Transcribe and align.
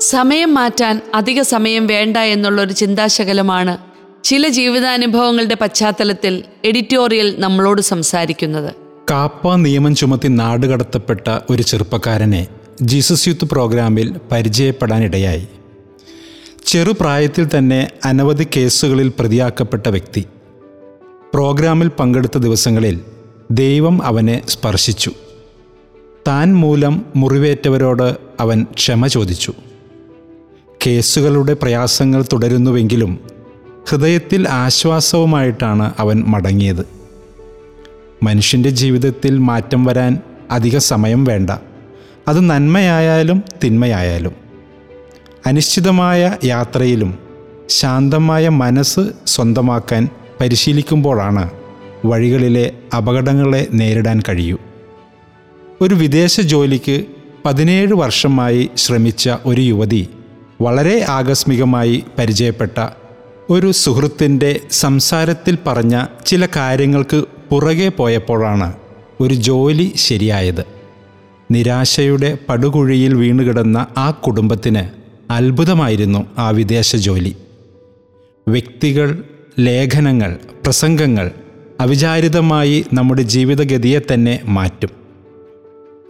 സമയം 0.00 0.54
മാറ്റാൻ 0.54 1.00
അധിക 1.14 1.42
സമയം 1.42 1.86
വേണ്ട 1.86 2.16
എന്നുള്ളൊരു 2.16 2.72
ചിന്താശകലമാണ് 2.72 3.78
ചില 4.24 4.48
ജീവിതാനുഭവങ്ങളുടെ 4.48 5.54
പശ്ചാത്തലത്തിൽ 5.54 6.42
എഡിറ്റോറിയൽ 6.64 7.34
നമ്മളോട് 7.38 7.82
സംസാരിക്കുന്നത്. 7.82 8.74
കാപ്പ 9.10 9.54
നിയമം 9.54 9.94
ചുമത്തി 9.94 10.28
നാടുകടത്തപ്പെട്ട 10.28 11.38
ഒരു 11.50 11.62
ചെറുപ്പക്കാരനെ 11.62 12.46
ജീസസ് 12.82 13.28
യൂത്ത് 13.28 13.44
പ്രോഗ്രാമിൽ 13.44 14.16
പരിചയപ്പെടാനിടയായി. 14.32 15.48
ചെറുപ്രായത്തിൽ 16.66 17.48
തന്നെ 17.58 17.90
അനവധി 18.04 18.46
കേസുകളിൽ 18.56 19.12
പ്രതിയാക്കപ്പെട്ട 19.18 19.88
വ്യക്തി. 19.88 20.24
പ്രോഗ്രാമിൽ 21.34 21.88
പങ്കെടുത്ത 21.88 22.38
ദിവസങ്ങളിൽ 22.38 23.00
ദൈവം 23.50 24.02
അവനെ 24.02 24.42
സ്പർശിച്ചു. 24.48 25.12
താൻ 26.28 26.56
മൂലം 26.56 27.06
മുറിവേറ്റവരോട് 27.16 28.16
അവൻ 28.40 28.66
ക്ഷമ 28.74 29.06
ചോദിച്ചു. 29.06 29.54
കേസുകളുടെ 30.86 31.54
പ്രയാസങ്ങൾ 31.54 32.24
തുടരുന്നുവെങ്കിലും 32.32 33.18
ഹൃദയത്തിൽ 33.88 34.48
ആശ്വാസവുമായിട്ടാണ് 34.48 35.94
അവൻ 35.98 36.24
മടങ്ങിയത്. 36.26 36.86
മനുഷ്യന്റെ 38.22 38.70
ജീവിതത്തിൽ 38.70 39.38
മാറ്റം 39.38 39.84
വരാൻ 39.84 40.18
അധിക 40.50 40.78
സമയം 40.78 41.24
വേണ്ട. 41.24 41.50
അത് 42.28 42.50
നന്മയായാലും 42.50 43.44
തിന്മയായാലും. 43.64 44.32
അനിശ്ചിതമായ 45.46 46.36
യാത്രയിലും 46.44 47.18
ശാന്തമായ 47.68 48.48
മനസ്സ് 48.48 49.00
സ്വന്തമാക്കാൻ 49.26 50.08
പരിശീലിക്കുമ്പോഴാണ് 50.40 51.50
വഴികളിലെ 52.04 52.72
അപകടങ്ങളെ 52.96 53.66
നേരിടാൻ 53.72 54.22
കഴിയൂ. 54.28 54.58
ഒരു 55.80 55.94
വിദേശ 55.94 56.40
ജോലിക്ക് 56.40 57.04
പതിനേഴ് 57.44 57.92
വർഷമായി 57.92 58.70
ശ്രമിച്ച 58.76 59.30
ഒരു 59.46 59.60
യുവതി 59.60 60.08
വളരെ 60.64 61.04
ആകസ്മികമായി 61.08 62.04
പരിചയപ്പെട്ട 62.18 62.86
ഒരു 63.50 63.72
സുഹൃത്തിന്റെ 63.72 64.60
സംസാരത്തിൽ 64.70 65.58
പറഞ്ഞ 65.66 66.04
ചില 66.26 66.48
കാര്യങ്ങൾക്ക് 66.56 67.24
പുറകെ 67.50 67.88
പോയപ്പോഴാണ് 67.88 68.72
ഒരു 69.20 69.34
ജോലി 69.34 69.92
ശരിയായത്. 69.96 70.64
നിരാശയുടെ 71.50 72.38
പടുകുഴിയിൽ 72.48 73.14
വീണുകിടന്ന 73.14 73.86
ആ 73.96 74.10
കുടുംബത്തിന് 74.10 74.90
അത്ഭുതമായിരുന്നു 75.32 76.26
ആ 76.38 76.50
വിദേശ 76.50 76.96
ജോലി. 76.96 77.36
വ്യക്തികൾ 78.48 79.24
ലേഖനങ്ങൾ 79.58 80.38
പ്രസംഗങ്ങൾ 80.64 81.30
അവിചാരിതമായി 81.80 82.86
നമ്മുടെ 82.92 83.22
ജീവിതഗതിയെ 83.22 84.00
തന്നെ 84.14 84.40
മാറ്റും. 84.44 84.90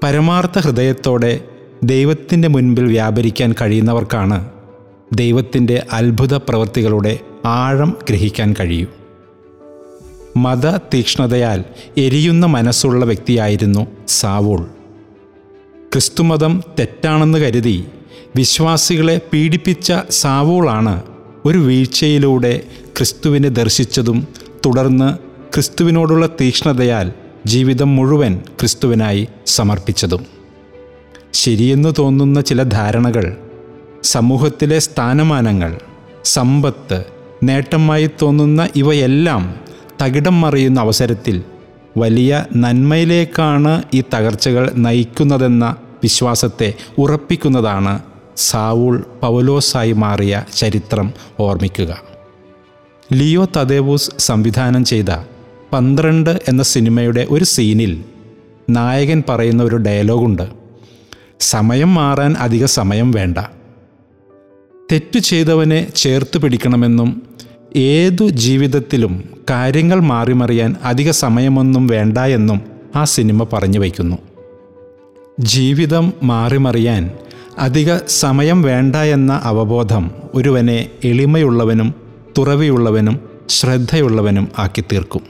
പരമാർത്ഥ 0.02 0.58
ഹൃദയത്തോടെ 0.58 1.40
ദൈവത്തിന്റെ 1.84 2.48
മുൻപിൽ 2.48 2.84
വ്യാപരിക്കാൻ 2.84 3.54
കഴിയുന്നവർക്കാണ് 3.60 4.50
ദൈവത്തിന്റെ 5.14 5.86
അത്ഭുത 5.92 6.36
പ്രവൃത്തികളുടെ 6.36 7.18
ആഴം 7.46 7.96
ഗ്രഹിക്കാൻ 8.08 8.54
കഴിയൂ. 8.60 8.86
മത 10.36 10.76
തീക്ഷ്ണതയാൽ 10.76 11.64
എരിയുന്ന 11.96 12.46
മനസ്സുള്ള 12.46 13.04
വ്യക്തിയായിരുന്നു 13.04 13.86
സാവൂൾ. 14.08 14.62
ക്രിസ്തുമതം 15.92 16.62
തെറ്റാണെന്ന് 16.78 17.38
കരുതി 17.38 17.84
വിശ്വാസികളെ 18.36 19.20
പീഡിപ്പിച്ച 19.32 19.92
സാവൂളാണ് 20.10 21.02
ഒരു 21.44 21.58
വീഴ്ചയിലൂടെ 21.58 22.60
ക്രിസ്തുവിനെ 22.96 23.48
ദർശിച്ചതും 23.48 24.28
തുടർന്ന് 24.66 25.18
ക്രിസ്തുവിനോടുള്ള 25.54 26.26
തീക്ഷ്ണതയാൽ 26.26 27.12
ജീവിതം 27.46 27.96
മുഴുവൻ 27.96 28.36
ക്രിസ്തുവിനായി 28.60 29.28
സമർപ്പിച്ചതും. 29.46 30.43
ശരിയെന്നു 31.34 31.94
തോന്നുന്ന 31.98 32.40
ചില 32.40 32.62
ധാരണകൾ 32.62 33.36
സമൂഹത്തിലെ 34.02 34.78
സ്ഥാനമാനങ്ങൾ 34.78 35.78
സമ്പത്ത് 36.24 37.04
നേട്ടമായി 37.42 38.10
തോന്നുന്ന 38.22 38.68
ഇവയെല്ലാം 38.76 39.54
തകിടം 40.02 40.40
മറിയുന്ന 40.40 40.80
അവസരത്തിൽ 40.80 41.42
വലിയ 41.96 42.44
നന്മയിലേക്കാണ് 42.56 43.82
ഈ 43.94 44.02
തകർച്ചകൾ 44.14 44.72
നയിക്കുന്നതെന്ന 44.76 45.76
വിശ്വാസത്തെ 46.02 46.74
ഉറപ്പിക്കുന്നതാണ് 46.98 48.02
സാവൂൾ 48.36 49.04
പൗലോസായി 49.22 49.92
മാറിയ 49.92 50.44
ചരിത്രം 50.56 51.12
ഓർമ്മിക്കുക. 51.40 52.02
ലിയോ 53.12 53.48
തദേവൂസ് 53.56 54.10
സംവിധാനം 54.18 54.84
ചെയ്ത 54.84 55.10
പന്ത്രണ്ട് 55.72 56.40
എന്ന 56.48 56.62
സിനിമയുടെ 56.62 57.26
ഒരു 57.30 57.44
സീനിൽ 57.44 58.04
നായകൻ 58.70 59.22
പറയുന്ന 59.28 59.62
ഒരു 59.62 59.76
ഡയലോഗുണ്ട്. 59.76 60.63
സമയം 61.40 61.94
മാറാൻ 61.94 62.34
അധിക 62.34 62.64
സമയം 62.64 63.10
വേണ്ട. 63.10 63.38
തെറ്റു 64.92 65.18
ചെയ്തവനെ 65.18 65.88
ചേർത്ത് 65.96 66.38
പിടിക്കണമെന്നും 66.38 67.22
ഏതു 67.76 68.28
ജീവിതത്തിലും 68.28 69.24
കാര്യങ്ങൾ 69.50 70.00
മാറിമറിയാൻ 70.00 70.76
അധിക 70.84 71.10
സമയമൊന്നും 71.10 71.86
വേണ്ട 71.86 72.18
എന്നും 72.18 72.60
ആ 72.96 73.04
സിനിമ 73.04 73.46
പറഞ്ഞു 73.52 73.78
വയ്ക്കുന്നു. 73.78 74.18
ജീവിതം 75.40 76.12
മാറിമറിയാൻ 76.22 77.10
അധിക 77.58 77.96
സമയം 77.96 78.62
വേണ്ട 78.62 78.96
എന്ന 78.96 79.40
അവബോധം 79.44 80.10
ഒരുവനെ 80.34 80.90
എളിമയുള്ളവനും 81.04 81.94
തുറവിയുള്ളവനും 82.38 83.20
ശ്രദ്ധയുള്ളവനും 83.48 84.48
ആക്കി 84.58 84.80
തീർക്കും 84.80 85.20